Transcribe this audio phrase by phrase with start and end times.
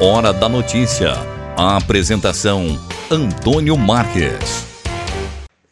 [0.00, 1.12] Hora da Notícia.
[1.56, 2.78] A apresentação:
[3.10, 4.64] Antônio Marques.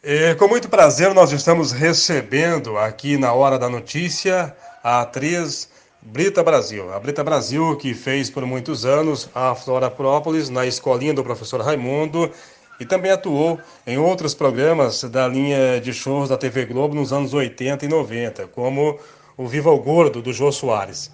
[0.03, 4.53] É, com muito prazer, nós estamos recebendo aqui na Hora da Notícia
[4.83, 5.69] a atriz
[6.01, 6.93] Brita Brasil.
[6.93, 11.61] A Brita Brasil, que fez por muitos anos a Flora Própolis na escolinha do professor
[11.61, 12.29] Raimundo
[12.81, 17.33] e também atuou em outros programas da linha de shows da TV Globo nos anos
[17.33, 18.99] 80 e 90, como
[19.37, 21.09] o Viva o Gordo, do Jô Soares.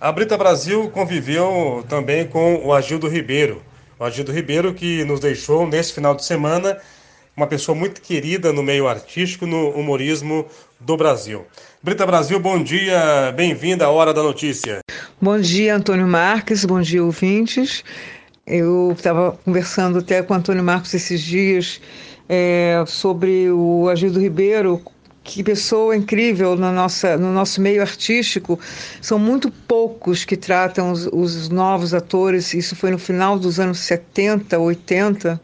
[0.00, 3.60] A Brita Brasil conviveu também com o Agildo Ribeiro.
[3.98, 6.78] O Agildo Ribeiro que nos deixou nesse final de semana
[7.36, 10.46] uma pessoa muito querida no meio artístico, no humorismo
[10.78, 11.44] do Brasil.
[11.82, 14.78] Brita Brasil, bom dia, bem-vinda à Hora da Notícia.
[15.20, 17.82] Bom dia, Antônio Marques, bom dia, ouvintes.
[18.46, 21.80] Eu estava conversando até com o Antônio Marcos esses dias
[22.28, 24.80] é, sobre o Agildo Ribeiro,
[25.28, 28.58] que pessoa incrível na nossa, no nosso meio artístico.
[29.00, 32.54] São muito poucos que tratam os, os novos atores.
[32.54, 35.38] Isso foi no final dos anos 70, 80,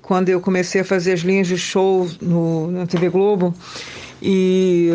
[0.00, 3.52] quando eu comecei a fazer as linhas de show no, na TV Globo
[4.20, 4.90] e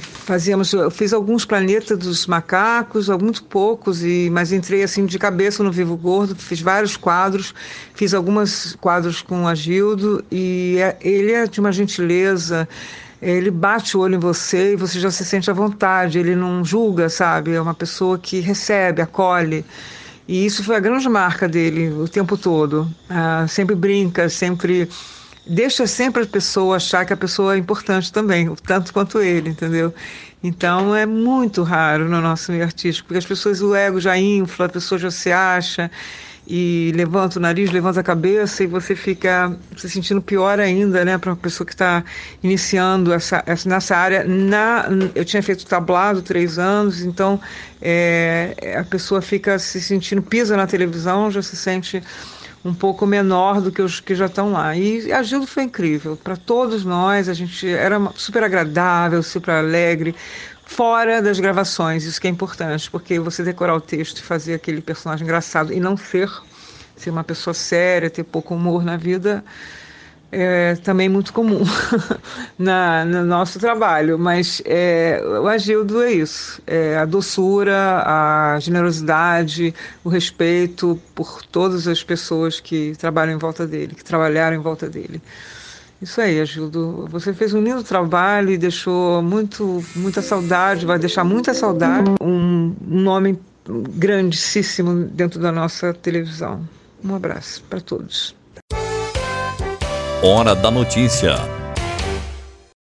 [0.00, 5.62] fazíamos eu fiz alguns planetas dos macacos alguns poucos e mas entrei assim de cabeça
[5.62, 7.54] no Vivo Gordo fiz vários quadros
[7.94, 12.68] fiz alguns quadros com o Agildo e é, ele é de uma gentileza
[13.30, 16.64] ele bate o olho em você e você já se sente à vontade ele não
[16.64, 17.54] julga sabe?
[17.54, 19.64] É uma pessoa que recebe acolhe.
[20.26, 22.90] E isso foi a grande marca dele o tempo todo.
[23.08, 24.88] Ah, sempre brinca sempre
[25.46, 29.92] deixa sempre a pessoa achar que a pessoa é importante também, tanto quanto ele, entendeu?
[30.42, 34.66] Então é muito raro no nosso meio artístico, porque as pessoas, o ego já infla,
[34.66, 35.90] a pessoa já se acha
[36.46, 41.16] e levanta o nariz, levanta a cabeça e você fica se sentindo pior ainda, né,
[41.16, 42.04] para uma pessoa que está
[42.42, 44.24] iniciando essa, essa, nessa área.
[44.24, 47.40] Na, eu tinha feito tablado três anos, então
[47.80, 52.02] é, a pessoa fica se sentindo, pisa na televisão, já se sente
[52.64, 54.74] um pouco menor do que os que já estão lá.
[54.74, 60.14] E a Gildo foi incrível para todos nós, a gente era super agradável, super alegre,
[60.66, 64.80] fora das gravações, isso que é importante, porque você decorar o texto e fazer aquele
[64.80, 66.30] personagem engraçado e não ser,
[66.96, 69.44] ser uma pessoa séria, ter pouco humor na vida,
[70.36, 71.62] é também muito comum
[72.58, 79.72] na, no nosso trabalho, mas é, o Agildo é isso, é a doçura, a generosidade,
[80.02, 84.88] o respeito por todas as pessoas que trabalham em volta dele, que trabalharam em volta
[84.88, 85.22] dele.
[86.00, 87.06] Isso aí, Agildo.
[87.10, 92.10] Você fez um lindo trabalho e deixou muito, muita saudade, vai deixar muita saudade.
[92.20, 96.68] Um, nome grandíssimo dentro da nossa televisão.
[97.02, 98.34] Um abraço para todos.
[100.22, 101.53] Hora da Notícia.